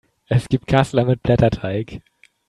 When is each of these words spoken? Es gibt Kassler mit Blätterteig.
Es 0.25 0.49
gibt 0.49 0.65
Kassler 0.65 1.05
mit 1.05 1.21
Blätterteig. 1.21 2.01